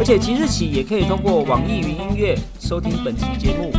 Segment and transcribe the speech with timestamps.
[0.00, 3.70] 而且即日起也可以通过网易云音乐收听本期节目，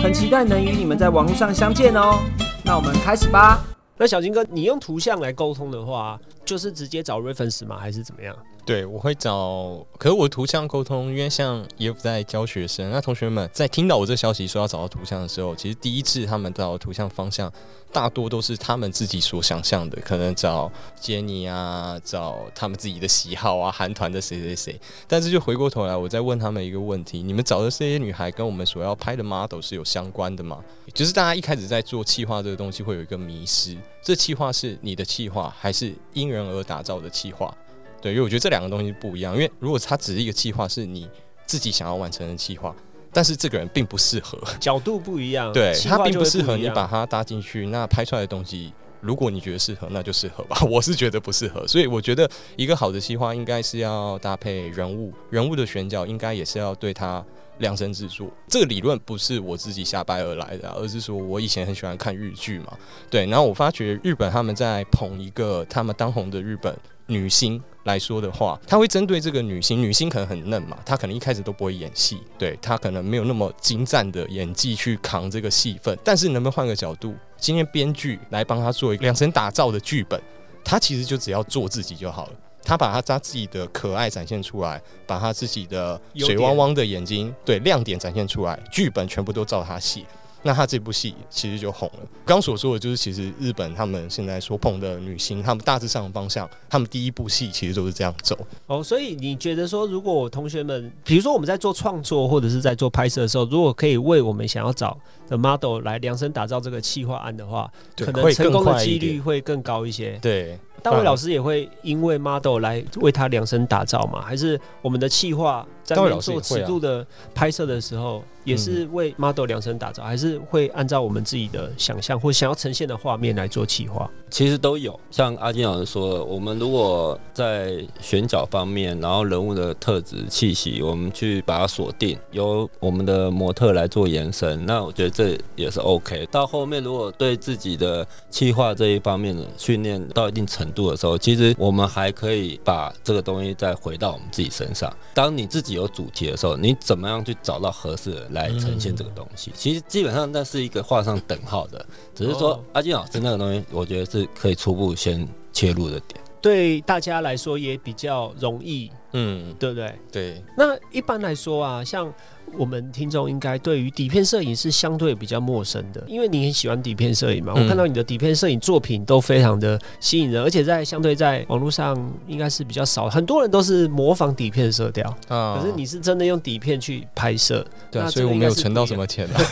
[0.00, 2.20] 很期待能与你们在网络上相见哦。
[2.64, 3.75] 那我们开始吧。
[3.98, 7.78] 那小金哥，你用图像来沟通的话，就是直接找 reference 吗？
[7.78, 8.36] 还是怎么样？
[8.66, 17.50] 对，我会找，可是我图像沟通，因为像也在教学生，那同学们在听到我这消息说要找到图像的时候，其实第一次他们找图像方向，
[17.92, 24.80] 大多都是他们自己所想象的，可能找杰尼啊，找他们自己的喜好啊，韩团的谁谁谁。
[25.06, 30.58] 但是就回过头来，我再问他们一个问题：你们找的这些女孩跟我们所要拍的 model 是有相关的吗？
[30.96, 37.54] 就是大家一开始在做企划这个东西，会有一个迷失，这企划是你的企划，还是因人而打造的企划？
[38.00, 39.34] 对，因为我觉得这两个东西不一样。
[39.34, 41.06] 因为如果它只是一个计划，是你
[41.44, 42.74] 自己想要完成的计划，
[43.12, 48.72] 但是这个人并不适合，角度不一样，对他并不适合你把它搭进去，那拍出来的东西，
[49.06, 50.58] 如果你觉得适合，那就适合吧。
[50.68, 57.24] 我是觉得不适合，所以我觉得一个好的计划应该是要搭配人物，人物的选角应该也是要对他
[57.58, 58.28] 量身制作。
[58.48, 62.76] 这个理论不是我自己瞎掰而来的，而是说我以前很喜欢看日剧嘛，
[63.08, 66.76] 对，然后我发觉日本他们在捧一个他们当红的日本
[67.06, 67.62] 女星。
[67.86, 75.96] 来说的话，他会针对这个女星，女星可能很嫩嘛，她可能一开始都不会演戏，对她可能没有那么精湛的演技去扛这个戏份。
[76.02, 80.20] 但是能不能换个角度，今天编剧来帮他做一个量身打造的剧本，
[80.64, 82.32] 他其实就只要做自己就好了。
[82.62, 90.04] 他把他他自己的可爱展现出来，把他自己的水汪汪的眼睛对亮点展现出来，剧本全部都照他写。
[90.46, 92.08] 那他这部戏其实就红了。
[92.24, 98.38] 刚所说的就是，其实日本他们现在所捧的女星，他们大致上的方向，他们第一部戏其实都是这样走。
[98.66, 104.96] 哦，所以你觉得说，如果同学们，比如说我们在做创作或者是在做拍摄的时候，如果可以为我们想要找
[105.28, 110.18] 的 model 来量身打造这个企划案的话，可能成功的几率会更高一些。
[110.22, 110.56] 对。
[110.82, 114.20] 大卫老师也会因为 model 来为他量身打造嘛？
[114.20, 124.08] 还是我们的企划在做尺度的拍摄的时候，也是为 model 量身打造，还是会按照我们自己的想象或想要呈现的画面来做企划？
[124.30, 124.98] 其实都有。
[125.10, 136.24] 像阿金老师说，我们如果在选角方面，然后人物的特质气息，我们去把它锁定，由我们的模特来做延伸，那我觉得这也是 OK。
[136.30, 144.94] 到后面如果对自己的企划这一方面的训练到一定程度，度的时候，其实我们还可以把这个东西再回到我们自己身上。
[145.14, 149.52] 当你自己有主题的时候，你怎么样去找到合适的来呈现这个东西？
[149.54, 159.94] 其实基本上那是一个画上等号的，只是说阿金老师那个东西，我觉得是可以初步先切入的点，对大家来说也比较容易，嗯，对不对？
[160.10, 160.42] 对。
[160.56, 162.12] 那一般来说啊，像。
[162.56, 167.52] 我们听众应该对于底片摄影是相对比较陌生的，因为你很喜欢底片摄影嘛。
[167.52, 175.58] 我看到你的底片摄影作品都非常的吸引人，而且在相对在网络上应该是比较少，很多人都是模仿底片色调啊。
[175.60, 179.42] 可是你是真的用底片去拍摄，对，所以我没有存到什么钱啊。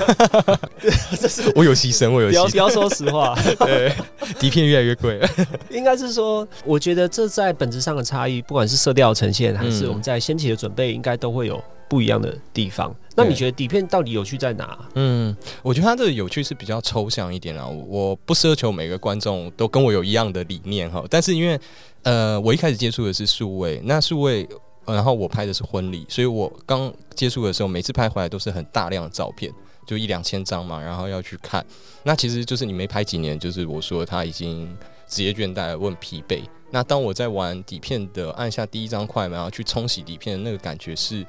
[1.21, 2.51] 这是 我有牺牲，我有牺牲。
[2.53, 3.93] 不要说实话， 对，
[4.39, 5.21] 底片越来越贵。
[5.69, 11.61] 应该是说，我觉得这在本质上的差异，不管是色调呈现，还是我们在先期的准备，应该都会有。
[11.87, 14.77] 不一样的地方，那你觉得底片到底有趣在哪？
[14.95, 17.69] 嗯，我觉得它这个有趣是比较抽象一点啊。
[17.69, 21.61] 我不奢求每个观众都跟我有一样的理念哈，但是因为
[22.03, 24.49] 呃，我一开始接触的是数位，那数位，
[24.87, 29.53] 然后我拍的是婚礼，所以我刚接触的时候，每次拍回来都是很大量的照片，
[29.87, 31.65] 就一两千张嘛，然后要去看。
[32.03, 34.75] 那其实就是你没拍几年，就是我说他已经
[35.07, 36.41] 职业倦怠，问疲惫。
[36.75, 41.25] 那当我在玩底片的，按下第一张快门，然后去冲洗底片的那个感觉是。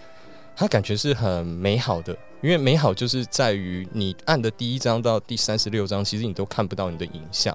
[0.58, 7.54] 它感觉是很美好的，因为美好就是在于你按的第一张到第三十六张，其实你都看不到你的影像，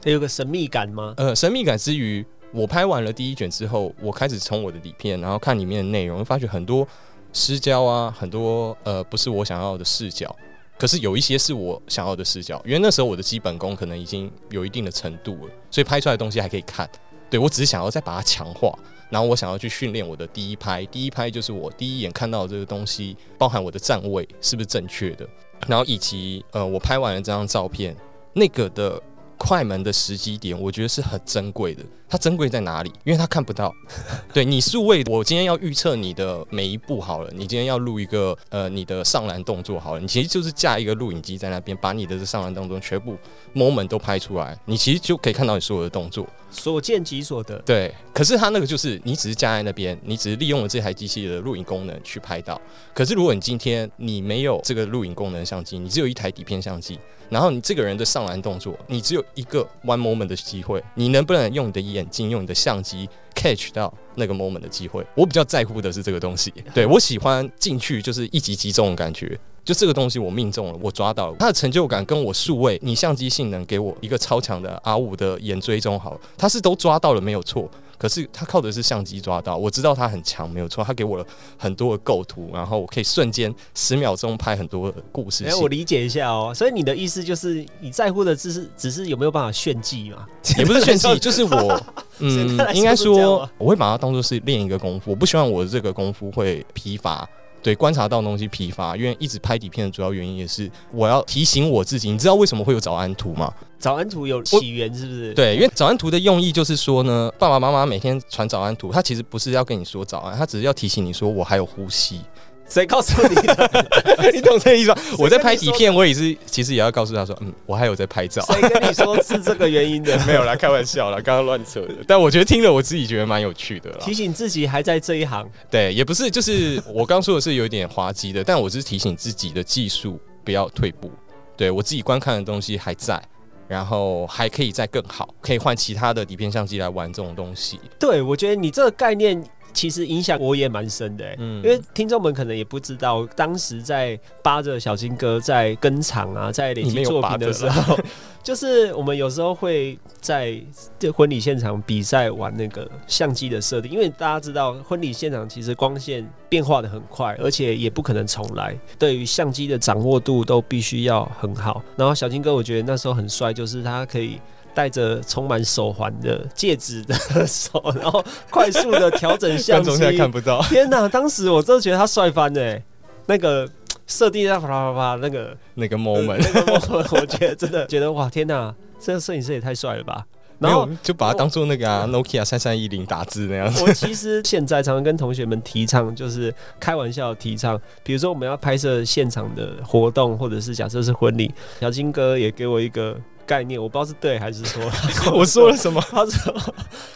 [0.00, 1.12] 它有个神秘感吗？
[1.16, 6.86] 呃，神秘感之余，我拍完了第一卷之后，我开始从我的底片，然后看里面的内容，发觉很多
[7.32, 10.34] 失焦啊，很多呃不是我想要的视角，
[10.78, 16.88] 可是有一些是我想要的视角，因为那时候我的基本功可能已经有一定的程度了，所以拍出来的东西还可以看。
[17.30, 18.72] 对我只是想要再把它强化。
[19.08, 25.24] 然后我想要去训练我的第一拍，第一拍就是我第一眼看到这个东西，包含我的站位是不是正确的，
[25.68, 27.96] 然后以及呃我拍完了这张照片，
[28.32, 29.00] 那个的
[29.38, 31.82] 快门的时机点，我觉得是很珍贵的。
[32.08, 32.92] 它珍贵在哪里？
[33.02, 33.74] 因为它看不到。
[34.32, 37.30] 对你数位，我今天要预测你的每一步好了。
[37.32, 43.16] 你今天要录一个呃你的上篮动作好了，你其实就是架一个录影机在那边，把你的这上篮动作全部
[43.52, 46.24] moment 都拍出来，你其实就可以看到你所有的动作。
[46.48, 47.58] 所见即所得。
[47.66, 52.58] 对，可是它那个就是你只是架在那边，你只是利用了这台机器的录影功能去拍到。
[52.94, 56.98] 可是如果你今天你没有这个录影功能相机，你只有一台底片相机，
[57.28, 65.04] 然后你这个人的上篮动作，你只有一个 one moment 的机会，你能不能用你的眼睛、用你的相机 catch 到那个 moment 的机会？
[65.14, 66.52] 我比较在乎的是这个东西。
[66.74, 69.38] 对我喜欢进去就是一击击中的感觉。
[69.64, 77.68] 就这个东西我命中了，我抓到了，它的成就感跟我数位，你相机性能给我一个超强的 R 五的眼追踪好，它是都抓到了没有错，
[77.98, 81.26] 可是他靠的是相机抓到，我知道他很强没有错，他给我了
[81.56, 85.44] 很多的构图，然后我可以瞬间十秒钟拍很多的故事。
[85.44, 90.26] 哎，我理解一下哦，所以你的意思就是你在乎的只是只是有没有办法炫技嘛？
[90.58, 91.82] 也不是炫技，就是我
[92.18, 97.28] 嗯，应该说我会把它当做是练一个功夫，我不希望我的这个功夫会疲乏。
[97.66, 102.08] 对，观察到东西疲乏，因为一直拍底片的主要原因也是我要提醒我自己。
[102.12, 103.52] 你知道为什么会有早安图吗？
[103.76, 105.34] 早安图有起源是不是？
[105.34, 112.20] 对，因为早安图的用意就是说呢，爸爸妈妈每天传早安图，他其实不是要跟你说早安，他只是要提醒你说我还有呼吸。
[112.68, 113.86] 谁告诉你的？
[114.32, 114.96] 你懂这意思吗？
[115.18, 118.42] 我在拍底片，我也是，其实也要告诉他说，嗯，我还有在拍照。
[118.46, 120.18] 谁跟你说是这个原因的？
[120.26, 121.94] 没有啦，开玩笑啦，刚刚乱扯的。
[122.06, 123.90] 但我觉得听了，我自己觉得蛮有趣的。
[124.00, 125.48] 提醒自己还在这一行。
[125.70, 131.10] 对，也不是，就是我刚说的是有点滑稽的，但我只是提醒自己的技术不要退步。
[131.56, 133.22] 对我自己观看的东西还在，
[133.68, 137.80] 然后还可以再更好，可以换其他的底片相机来玩这种东西。
[137.98, 139.42] 对，我觉得你这个概念。
[139.76, 147.98] 其实影响我也蛮深的，嗯，因为听众们可能也不知道，当时在扒着小金哥在跟场啊，在累积作品的时候，
[148.42, 150.58] 就是我们有时候会在
[150.98, 161.82] 这婚礼现场比赛玩那个相机的设定，因为大家知道婚礼现场其实光线变化的很快，而且也不可能重来，对于相机的掌握度都必须要很好。
[161.96, 164.40] 然后小金哥我觉得那时候很帅，就是他可以。
[164.76, 170.60] 戴着充满手环的戒指的手，然后快速的调整相机，看不到。
[170.64, 171.08] 天哪！
[171.08, 172.78] 当时我真的觉得他帅翻了，
[173.24, 173.66] 那个
[174.06, 178.74] 设定在啪啪啪，那个那个 moment，那个 moment，我觉得真的觉得哇，天哪！
[179.00, 180.26] 这个摄影师也太帅了吧！
[180.58, 183.82] 然后就把它当做那个啊 Nokia 三三一零打字那样子。
[183.82, 191.50] 我其实现在常常跟同学们提倡，就是开玩笑提倡，比如说我们要拍摄现场的活动，或者是假设是婚礼，
[191.80, 193.16] 小金哥也给我一个。
[193.46, 194.82] 概念我不知道是对还是错，
[195.32, 196.00] 我说了什么？
[196.10, 196.54] 他说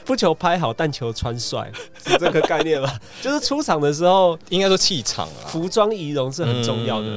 [0.05, 1.71] 不求拍好，但求穿帅，
[2.07, 2.99] 是这个概念吧？
[3.21, 7.09] 就是出场的时候，应该说气场啊，服装仪容是很重要的。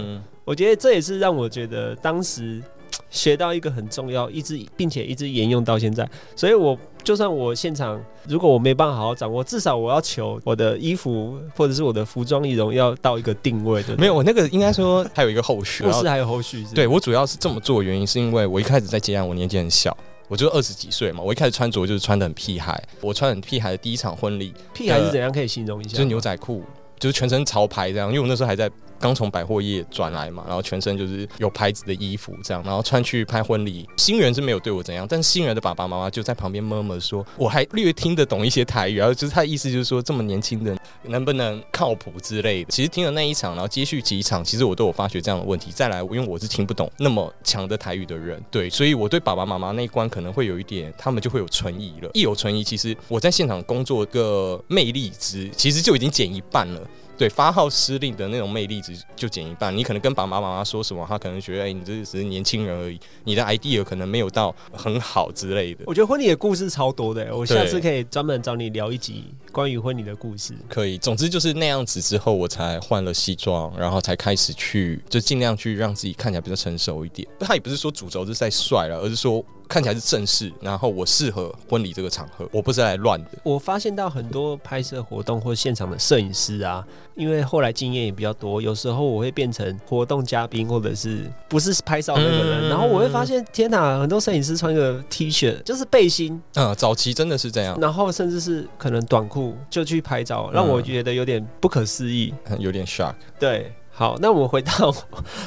[0.43, 2.61] 我觉得这也是让我觉得当时。
[3.09, 13.95] 学到一个很重要，一直并且一直沿用到现在，所以我就算我现场如果我没办法好好掌握，至少我要求我的衣服或者是我的服装仪容要到一个定位的。
[13.97, 16.65] 没有，我那个应该说还有一个后续，故事还有后续。
[16.73, 19.95] 对我主要是这么做的原因，是因为我一开始在接案，我年纪很小，
[20.27, 25.91] 我就二十几岁嘛，我一开始穿着就是穿的很屁孩，我穿很屁孩的第一场婚礼，屁孩是怎样可以形容一下？
[25.91, 26.63] 就是牛仔裤，
[26.99, 28.69] 就是全身潮牌这样，因为我那时候还在。
[29.03, 33.85] 刚从百货业转来嘛，然后全身就是有牌子的衣服，这样，然后穿去拍婚礼。
[33.97, 40.73] 新人是没有对我怎样，但新人的爸爸妈妈就在旁边默默说，我还略听得懂一些台语，然后就是他的意思就是说，这么年轻的
[41.03, 42.71] 能不能靠谱之类的。
[42.71, 45.69] 其实听了那一场，然后接续几场，其实我都有发觉这样的问题。
[45.69, 52.09] 再来，因为我是听不懂那么强的台语的人，对，所以我对爸爸妈妈那一关可能会有一点，他们就会有存疑了。
[52.13, 56.79] 一有存疑，其实我在现场工作个魅力值，其实就已经减一半了。
[57.17, 65.83] 对发号施令的那种魅力值就减一半，你可能跟爸爸妈妈说什么，他可能觉得哎，你这只是年轻人而已，你的 idea 可能没有到很好之类的。
[65.85, 70.53] 我觉得婚礼的故事超多的，我下次可以专门找你聊一集关于婚礼的故事。
[70.67, 77.27] 可以，总之就是那样子之后，我才换了西装，然后才开始去，就尽量去让自己看起来比较成熟一点。
[77.39, 79.43] 他也不是说主轴是在帅了，而是说。
[79.73, 83.29] 看起来是正式，然后我适合婚礼这个场合，我不是来乱的。
[83.41, 103.73] 我发现到很多拍摄活动或现场的摄影师啊，因为后来经验也比较多，有时候我会变成活动嘉宾，或者是不是拍照那个人，然后我会发现，天哪，很多摄影师穿个 T 恤就是背心，嗯，早期真的是这样，然后甚至是可能短裤就去拍照，让我觉得有点不可思议，有点 shock，对。
[103.95, 104.93] 好，那我们回到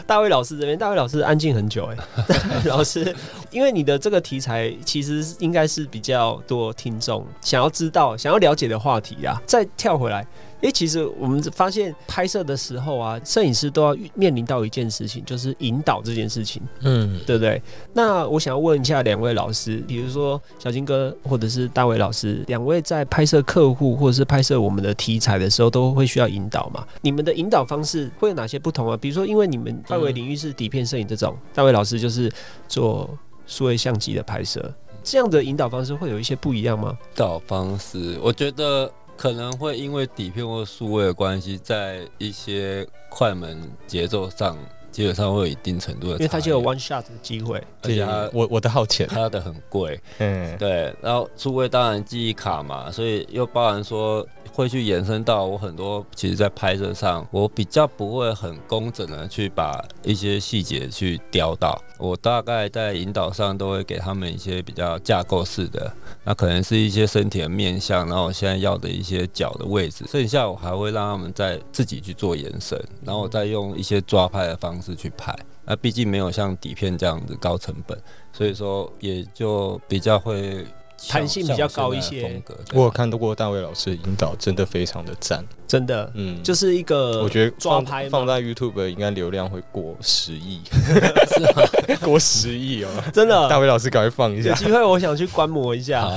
[0.07, 0.79] 大卫老师这边。
[0.79, 1.97] 大卫老师安静很久，哎，
[2.65, 3.15] 老师，
[3.51, 9.43] 因为你的这个题材其实应该是比较多听众想要知道、想要了解的话题啊。
[9.47, 10.25] 再跳回来，
[10.61, 17.61] 因为其实我们发现拍摄的时候啊，摄影师都要面临到一件事情，就是引导这件事情，嗯，对不对？
[17.93, 26.87] 那我想要问一下两位老师，比如说小金哥或者是大卫老师，两位在拍摄客户或者是拍摄我们的题材的时候，都会需要引导嘛？
[27.03, 28.97] 你们的引导方式会有哪些不同啊？
[28.97, 32.33] 比如说，因为你们范围领域是底片摄影这种，大卫老师就是
[32.67, 33.09] 做
[33.47, 34.73] 数位相机的拍摄，
[35.05, 36.97] 这样的引导方式会有一些不一样吗？
[37.15, 44.57] 导方式，我觉得可能会因为底片或数位的关系，在一些快门节奏上，
[44.97, 47.63] 基本上会有一定程度的，因为他就有 one shot 的机会。
[47.83, 65.93] 而且它我我的好钱，他的很贵，嗯，对，然后数位当然记忆卡嘛，所以又包含说会去延伸到我很多，其实在拍摄上，我比较不会很工整的去把一些细节去雕到，我大概在引导上都会给他们一些比较架构式的，
[66.25, 75.35] 那可能是一些身体的面向，然后我现在要的一些脚的位置，剩下我还会让他们再自己去做延伸，然后我再用一些抓拍的方式去拍。
[75.65, 77.99] 那毕竟没有像底片这样子高成本，
[78.33, 80.65] 所以说也就比较会
[81.09, 82.57] 弹性比较高一些风格。
[82.73, 90.63] 我有看到过大卫老师的引导，真的非常的赞，真的，嗯，就是一个我觉得放抓拍放在 YouTube 应该流量会过十亿
[92.01, 92.89] 过十亿哦。
[93.13, 96.09] 真的大卫老师赶快放一下，有机会，我想去观摩一下。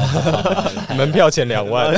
[0.95, 1.91] 门票钱两万。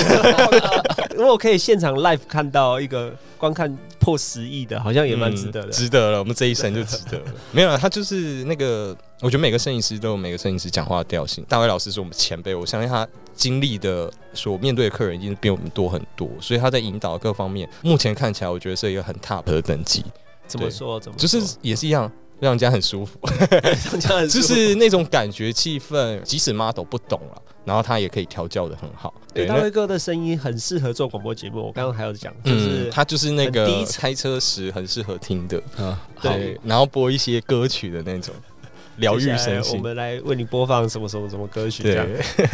[1.17, 5.67] 如果可以现场 live 看到一个观看破十亿的，好像也蛮值得的。
[5.67, 7.25] 嗯值得了，我们这一生就值得了。
[7.51, 11.43] 没有了，他就是那个，我觉得每个摄影师都有每个摄影师讲话的调性。
[11.50, 20.05] 大卫老师是我们前辈，我相信他经历的所面对的客人一定比我们多很多，所以他在引导各方面，目前看起来我觉得是一个很 top 的等级，
[20.45, 21.00] 怎么说？
[21.00, 22.12] 怎么就是也是一样。
[22.39, 23.19] 让人家很舒服，
[24.00, 29.13] 这 样就是那种感觉气氛，即使 model 不懂了，然后他也可以调教的很好。
[29.34, 31.62] 对，大那卫哥的声音很适合做广播节目。
[31.62, 38.34] 我刚刚还有讲，就是嗯，他就是那很个开车时很适合听的，嗯，对，然后播一些歌曲的那种
[38.98, 39.75] 疗愈接下来我。
[39.75, 42.06] 们来为你播放什么什么什么歌曲这样。
[42.08, 42.50] 对，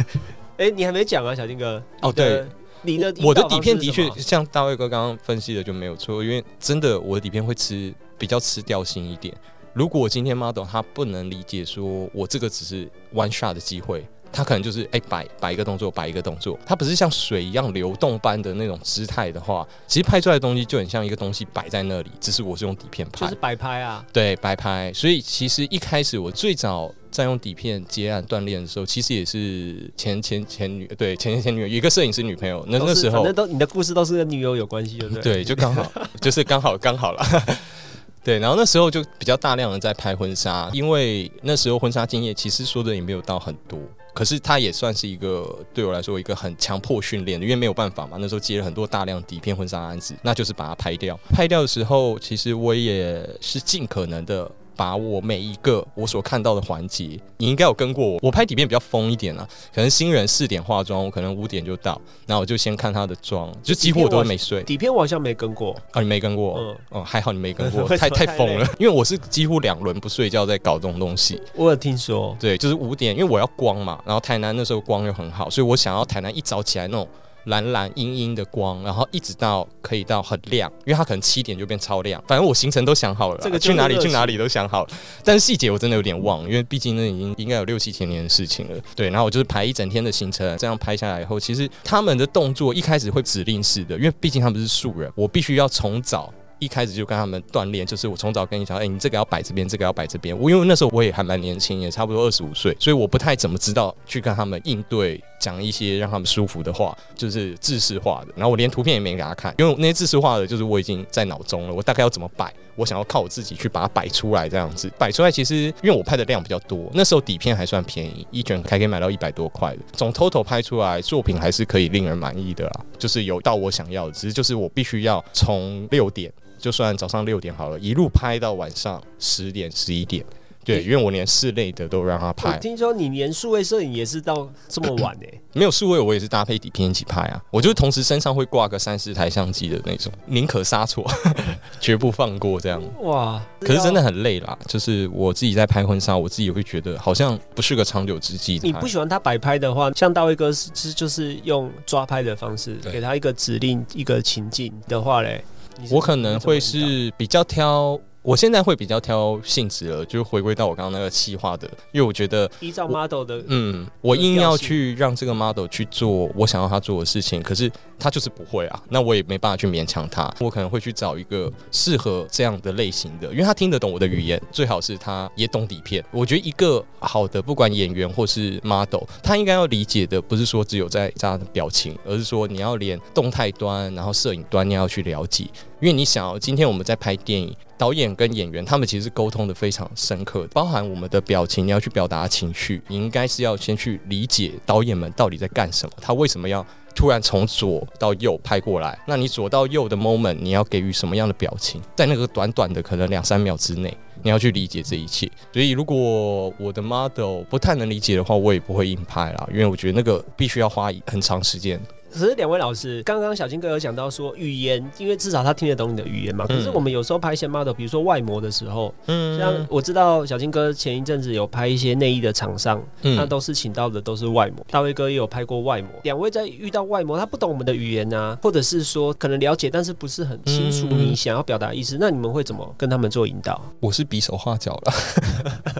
[0.68, 1.82] 哎，你还没讲啊，小金哥。
[2.02, 2.46] 哦对，
[2.82, 9.34] 你的我的底片的确像大卫哥刚刚分析的就没有错，因为真的我的底片会吃比较吃调性一点。
[9.74, 24.04] 如果我今天 model 他不能理解说我这个只是 one shot 的机会，他可能就是哎摆摆一个动作摆一个动作，它不是像水一样流动般的那种姿态的话，其实拍出来的东西就很像一个东西摆在那里，只是我是用底片拍，就是摆拍啊。
[24.12, 24.92] 对摆拍。
[24.94, 35.22] 所以其实一开始我最早在用底片接案锻炼的时候，其实也是前前前女对前前前女友有一个摄影师女朋友，那那时候反正都你的故事都是跟女友有关系，对不对？
[35.22, 37.24] 对，就刚好， 就是刚好刚好了。
[38.22, 43.78] 对，然后那时候就比较大量的在拍婚纱，因为那时候婚纱经验其实说的也没有到很多，
[44.18, 51.16] 可是它也算是一个对我来说一个很强迫训练的，因为没有办法嘛，那时候接了很多大量底片婚纱案子，那就是把它拍掉。
[51.30, 54.50] 拍掉的时候，其实我也是尽可能的。
[54.78, 58.18] 把我每一个我所看到的环节，你应该有跟过我。
[58.22, 59.44] 我拍底片比较疯一点啊，
[59.74, 64.62] 可能新人四点化妆，我可能五点就到，然后我就先看他的妆，就几乎我都没睡。
[64.62, 66.60] 底片我好像没跟过，啊，你没跟过？
[66.60, 68.64] 嗯哦，还好你没跟 过，太太疯了。
[68.78, 71.42] 因为我是几乎两轮不睡觉在搞这种东西。
[71.56, 72.36] 我有听说。
[72.38, 77.08] 对，就是五点，因为我要光嘛，然后台南那时候光又很好，所以我想要台南一早起来那种
[77.48, 82.22] 蓝蓝阴阴的光，然后一直到可以到很亮，因为它可能七点就变超亮。
[82.26, 84.90] 反正我行程都想好了，这个去哪里去哪里都想好了，
[85.24, 88.80] 但是细节我真的有点忘，因为毕竟那已经应该有六七千年的事情了。
[88.94, 96.32] 对，然后我就是排一整天的行程，这样拍下来以后，其实他们的动作一开始会指令式的，因为毕竟他们是素人，我必须要从早。
[96.58, 100.36] 一开始就跟他们锻炼，就是我从早跟你讲，哎、你这个要摆这边，这个要摆这边。
[100.38, 108.32] 我因为那时候我也还蛮年轻，也差不多二十五岁，所以我不太怎么知道去跟他们应对，讲一些让他们舒服的话，就是制式化的。
[108.34, 115.30] 然后我连图片也没给他看，因为那些制式化的，就是我已经在脑中了，我大概要怎么摆，我想要靠我自己去把它摆出来，这样子摆出来。
[115.30, 126.32] 其实因为我拍的量比较多，那时候底片还算便宜，一卷还可以买到一百多块的，总 total 拍出来作品还是可以令人满意的啦，就是有到我想要的，只是就是我必须要从六点。
[126.58, 130.24] 就算早上六点好了，一路拍到晚上十点、十一点。
[130.64, 137.42] 对，因为我连室内的都让他拍，听说你连数位摄影也是到这么晚呢、 没有数位我也是搭配底片一起拍啊。
[137.50, 141.10] 我就是同时身上会挂个三四台相机的那种，宁可杀错，
[141.80, 142.82] 绝不放过这样。
[143.00, 143.42] 哇！
[143.60, 148.60] 可是真的很累啦，就是我自己在拍婚纱，我自己会觉得好像不是个长久之计。
[148.62, 155.42] 你不喜欢他摆拍的话，像大卫哥是是就是用抓拍的方式，给他一个指令、一个情境的话嘞，
[155.90, 170.30] 我可能会是比较挑我现在会比较挑性质了，就是回归到我刚刚那个气化的，因为我觉得依照 model 的，嗯，我硬要去让这个 model 去做我想要他做的事情，可是他就是不会啊，那我也没办法去勉强他。
[170.40, 176.04] 我可能会去找一个适合这样的类型的，因为他听得懂我的语言，最好是他也懂底片。
[176.10, 185.46] 我觉得一个好的不管演员或是 model，他应该要理解的不是说只有在这样的表情，而是说你要连动态端，然后摄影端你要去了解。
[185.80, 196.66] 因为你想要今天我们在拍电影，导演跟演员他们其实沟通的非常深刻，包含我们的表情，你要去表达情绪，你应该是要先去理解导演们到底在干什么，他为什么要
[196.96, 198.98] 突然从左到右拍过来？
[199.06, 201.80] 那你左到右的 moment，你要给予什么样的表情？
[201.94, 205.30] 在那个短短的可能两三秒之内，你要去理解这一切。
[205.52, 211.80] 所以如果我的 model 不太能理解的话，我也不会硬拍啦，因为我觉得那个必须要花很长时间。
[212.18, 216.44] 可是两位老师，刚刚小金哥有讲到说语言，因为至少他听得懂你的语言嘛。
[216.46, 224.66] 可是我们有时候拍一些 model，比如说外模的时候，嗯，像我知道小金哥前一阵子有拍一些内衣的厂商，那都是请到的都是外模。
[224.68, 225.88] 大卫哥也有拍过外模。
[226.02, 233.60] 两位在遇到外模，他不懂我们的语言啊，或者是说可能了解，但是不是很清楚你想要表达意思，那你们会怎么跟他们做引导？
[233.78, 234.92] 我是比手画脚了。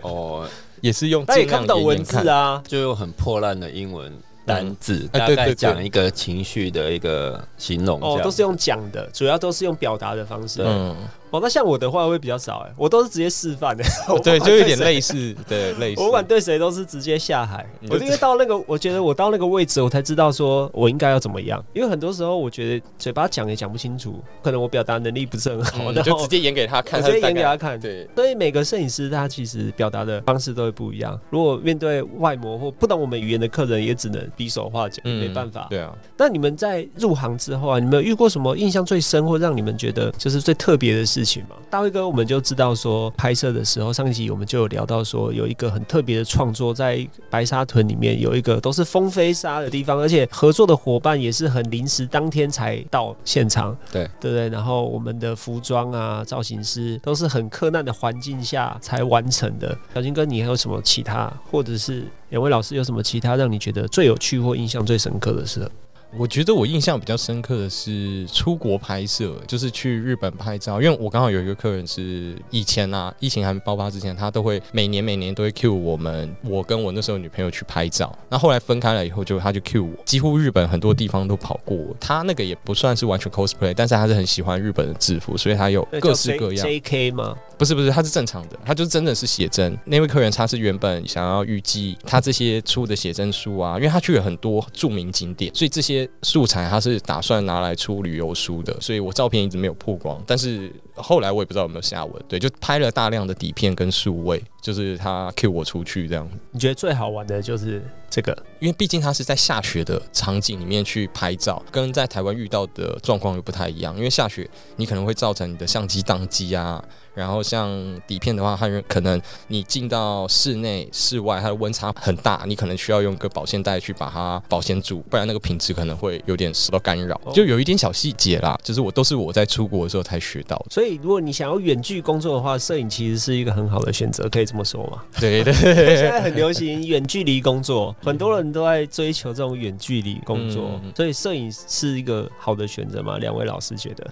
[0.03, 0.47] 哦，
[0.81, 4.13] 也是用，他也看不懂文字啊，就用很破烂的英文。
[4.49, 10.63] 单字大概讲一个情绪的一个形容，哦，都是用讲的，主要都是用表达的方式。
[10.65, 10.97] 嗯。
[11.31, 13.85] 哦，那像我的话会比较少哎，我都是直接示范的。
[14.23, 16.03] 对，就有点类似的 类似。
[16.03, 17.67] 我管对谁都是直接下海。
[17.89, 21.63] 我因为到那个，我觉得我到那个位置，我才知道说我应该要怎么样。
[21.73, 27.79] 因为很多时候我觉得嘴巴讲也讲不清楚，可能我表达能力不是很好，就直接演给他看， 直接演给他看。
[27.79, 31.19] 对，所以每个摄影师他其实表达的方式都会不一样。
[31.31, 35.67] 如果面对外模或不懂我们语言的客人，也只能比手画脚，没办法。
[35.71, 35.93] 对啊。
[36.17, 41.57] 那你们在入行之后啊，你们有遇过什么印象最深或让你们觉得就是最特别的事情嘛？
[41.71, 42.09] 大卫哥。
[42.09, 54.49] 我们就知道说，拍摄的时候，上一集我们就有聊到说，有一个很特别的创作，在白沙屯里面有一个都是风飞沙的地方，而且合作的伙伴也是很临时，当天才到现场，对对不对？
[54.49, 59.77] 然后我们的服装啊、造型师都是很困难的环境下才完成的。
[59.95, 65.69] 小金哥，你还有什么其他，或者是两位老师有什么其他让你觉得最有趣或印象最深刻的事？
[66.17, 70.81] 我觉得我印象比较深刻的是出国拍摄，就是去日本拍照。
[70.81, 78.17] 因为我刚好有一个客人是以前啊，疫情还没爆发之前，他都会每年每年都会 cue 我们，我跟我那时候女朋友去拍照。
[78.31, 81.79] 那后来分开了以后，就他就 cue 我，几乎日本很多地方都跑过。
[82.01, 86.67] 他那个也不算是完全 cosplay，但是他是很喜欢日本的制服，所以他有各式各样。
[86.67, 87.11] J.K.
[87.11, 87.37] 吗？
[87.59, 89.77] 不是不是，它是正常的，它就真的是写真。
[89.85, 98.75] 那位客人他是原本想要预计他这些出的写真书啊，因为他去了很多著名景点，所以这些素材他是打算拿来出旅游书的。
[98.81, 102.23] 所以我照片一直没有曝光，但是后来我也不知道有没有下文。
[102.29, 106.29] 对，就拍了大量的底片跟数位，就是他 Q 我出去这样。
[106.53, 113.97] 你觉得最好玩的就是这个，因为毕竟他是在下雪的场景里面去拍照，跟在台湾遇到的状况又不太一样。
[113.97, 116.83] 因为下雪，你可能会造成你的相机宕机啊。
[117.15, 117.69] 然后像
[118.07, 127.21] 底片的话，它可能你进到室内、室外，它的温差很大，你可能需要用个保鲜袋去把它保鲜住，不然那个品质可能会有点受到干扰。
[127.35, 130.65] 就有一点小细节啦，就是我都是我在出国的时候才学到。
[130.71, 135.03] 所以如果你想要远距工作的话，摄影其实是一个很好的选择，可以这么说吗？
[135.21, 135.53] 对对，
[135.97, 143.19] 现在很流行远距离工作，很多人都在追求这种远距离工作，所以摄影是一个好的选择吗？
[143.19, 144.07] 两位老师觉得？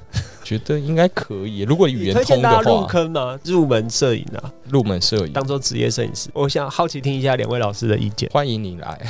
[0.44, 1.60] 觉得应该可以。
[1.60, 3.38] 如果语言通的话，入坑吗？
[3.44, 6.28] 入门摄影啊，入门摄影，当做职业摄影师。
[6.32, 8.30] 我想好奇听一下两位老师的意见。
[8.32, 9.00] 欢迎你来，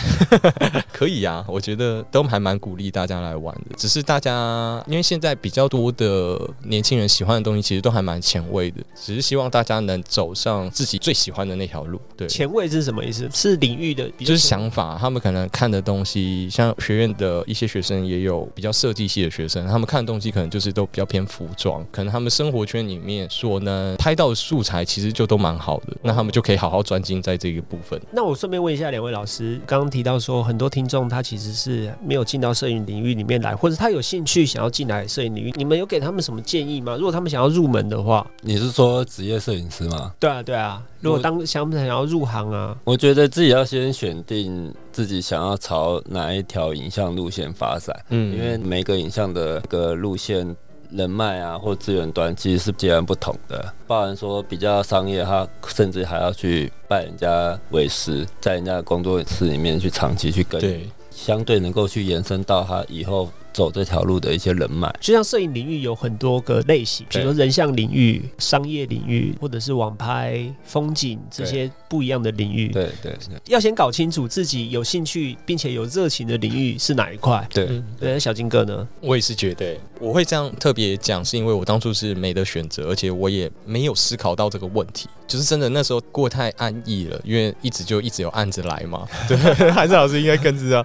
[0.93, 1.45] 可以呀。
[1.47, 3.77] 我觉得都还蛮鼓励大家来玩的。
[3.77, 8.83] 只是大家因为现在比较多的年轻人喜欢的东西，其实都还蛮前卫的。
[8.95, 12.01] 只是希望大家能走上自己最喜欢的那条路。
[12.17, 13.29] 对，前卫是什么意思？
[13.33, 14.97] 是领域的，就是想法。
[14.99, 21.27] 他们可能看的东西，像学院的一些学生也有比较设计系的学生，他们看的东西可能就是都比较偏。
[21.27, 28.01] 服装可能他们生活圈里面所能拍到的素材其实就都蛮好的，那他们就可以好好专精在这个部分。
[28.13, 36.95] 那我顺便问一下两位老师，刚刚提到说很多听众他其实是没有进到摄影领域里面来，或者他有兴趣想要进来摄影领域，你们有给他们什么建议吗？
[36.95, 40.13] 如果他们想要入门的话，你是说职业摄影师吗？
[40.19, 40.83] 对啊，对啊。
[41.01, 42.77] 如果当想不想要入行啊？
[42.85, 50.55] 我觉得自己要先选定自己想要朝哪一条影像路线发展，嗯，因为每个影像的个路线。
[50.93, 53.75] 人脉啊，或资源端其实是截然不同的。
[53.89, 64.95] 包含说比较商业，他甚至还要去拜人家为师，在人家的工作室里面去长期去跟，对，相对能够去延伸到他以后走这条路的一些人脉。
[65.01, 72.69] 就像摄影领域有很多个类型，比如说人像领域、商业领域，或者是网拍、风景这些不一样的领域。
[72.69, 73.17] 对对
[73.47, 77.49] 要先搞清楚自己有兴趣并且有热情的领域是哪一块。
[77.51, 77.65] 对，
[77.99, 78.87] 对，那小金哥呢？
[79.01, 89.07] 我也是觉得，我会这样特别讲，是因为我当初是没得选择，而且我也没有思考到这个问题，就是真的那时候过太安逸了，因为一直就一直有案子来嘛。
[89.27, 89.37] 对，
[89.73, 90.85] 韩志老师应该更知道。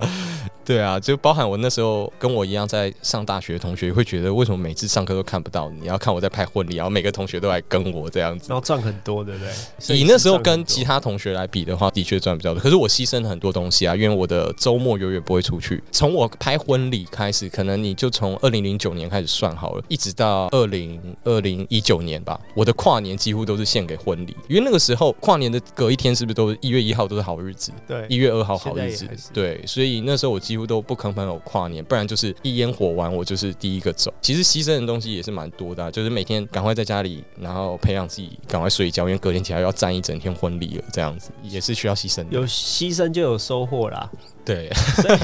[0.63, 5.85] 对啊，就包含我那时候跟我一样在上大学的同学，会觉得为什么每次上课都看不到你？
[5.85, 9.97] 要看我在拍婚礼，然后每个同学都来跟我这样子，然后赚很多，对不对？
[9.97, 12.61] 以那时候跟其他同学来比的话，的确赚比较多。
[12.61, 15.83] 可是我牺牲了很多东西啊，因为我的周末永远不会出去。
[15.91, 27.71] 从我拍婚礼开始，可能你就从二零零九年开始算好了，一直到二零二零一九年吧，我的跨年几乎都是献给婚礼，因为那个时候跨年的隔一天是不是都一月一号都是好日子？
[27.87, 31.31] 对，一月二号好日子，对，所以那时候我几乎都不吭朋友。
[31.43, 34.13] 跨年，不然就是一烟火完，我就是第一个走。
[34.21, 42.25] 其实牺牲的东西也是蛮多的，就是每天赶快在家里，然后培养自己赶快睡觉，因为隔天起来要站一整天婚礼了，这样子也是需要牺牲。
[42.29, 44.09] 有牺牲就有收获啦。
[44.43, 45.19] 对，所以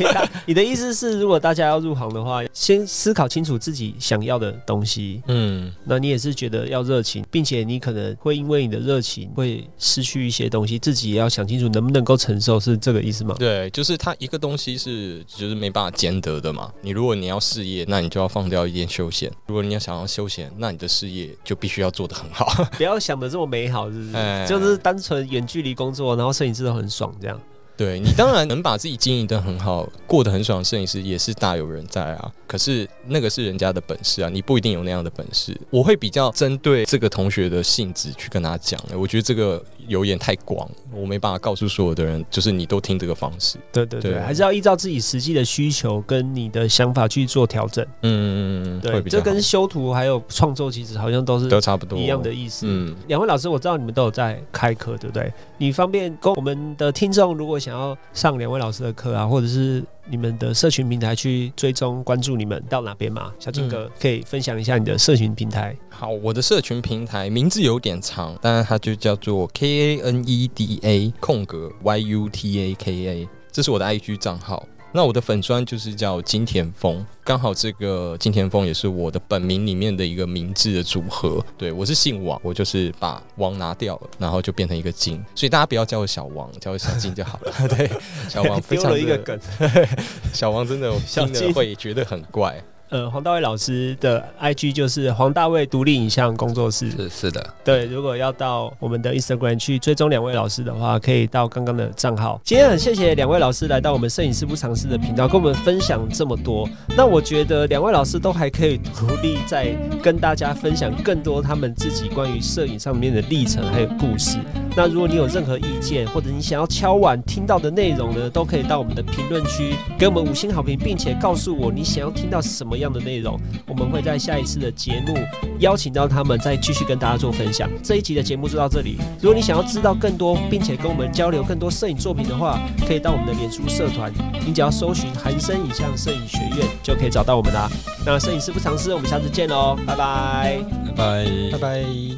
[0.46, 5.22] 你的意思是，如果大家要入行的话，先思考清楚自己想要的东西。
[5.28, 13.36] 嗯，那你也是觉得要热情，并且你可能会因为你的热情会失去一些东西，自己也要想清楚能不能够承受，是这个意思吗？
[13.40, 16.72] 对，就是它一个东西是就是没办法兼得的嘛。
[16.82, 22.48] 你如果你要事业，那你就要放掉一点休闲；如果你要想要休闲，那你的事业就必须要做得很好。
[22.78, 24.46] 不要想的这么美好，是不是？
[24.48, 27.40] 就是单纯远距离工作，然后摄影师都很爽这样。
[27.78, 32.32] 对你当然能把自己经营的很好，过得很爽，摄影师也是大有人在啊。
[32.48, 35.56] 可是那个是人家的本事啊，你不一定有那样的本事。
[35.70, 43.58] 我会比较针对这个同学的性质去跟他讲，我觉得这个有点太广，我没办法告诉所有的人，就是你都听这个方式。
[43.72, 47.86] 对对对，还是要依照自己实际的需求跟你的想法去做调整。
[48.02, 52.66] 嗯嗯嗯，对，这跟修图还有创作其实好像都是都差不多一样的意思。
[52.68, 55.32] 嗯，两位老师，我知道你们都有在开课，对不对？
[55.58, 63.34] 你方便跟我们的听众，如果想要上两位老师的课啊，或者是你们的社群平台去追踪关注你们到哪边吗？
[63.40, 65.78] 小金哥可以分享一下你的社群平台。
[65.90, 74.16] 好，我的社群平台名字有点长，但是它就叫做 K A N E D A 空格 Y U T A K A，这是我的 I G
[74.16, 74.66] 账号。
[74.98, 81.40] 那我的粉砖就是叫金田丰，刚好这个金田丰也是我的本名里面的一个名字的组合。
[81.56, 87.54] 对我是姓王，我就是把王拿掉了，然后就变成一个金，所以大家不要叫我小王，叫我小金就好了。
[87.70, 87.88] 对，
[88.28, 89.40] 小王丢了一个梗，
[90.34, 92.60] 小王真的听了会觉得很怪。
[92.90, 96.90] 呃，黄大卫老师的 IG 就是黄大卫独立影像工作室。
[96.92, 97.86] 是是的，对。
[97.86, 102.40] 如果要到我们的 Instagram 去追踪两位老师的话，可以到刚刚的账号。
[102.46, 106.68] 今天很谢谢两位老师来到我们摄影师不尝试的频道，跟我们分享这么多。
[106.96, 114.38] 那我觉得两位老师都还可以独立再跟大家分享更多他们自己关于摄影上面的历程还有故事。
[114.78, 122.88] 那如果你有任何意见，或者你想要敲碗听到的内容呢，都可以到我们的评论区给我们五星好评，并且告诉我你想要听到什么。
[122.88, 123.38] 样的内容，
[123.68, 125.18] 我们会在下一次的节目
[125.60, 127.68] 邀请到他们，再继续跟大家做分享。
[127.84, 128.98] 这一集的节目就到这里。
[129.20, 134.14] 如果你想要知道更多，并且跟我们交流更多摄影作品的话，可以到我们的脸书社团，
[134.46, 137.68] 你只要搜寻“韩生影像摄影学院”就可以找到我们啦。
[138.06, 142.18] 那摄影师不尝试，我们下次见喽，拜拜，拜拜，拜拜。